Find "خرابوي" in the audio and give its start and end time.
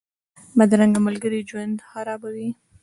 1.89-2.49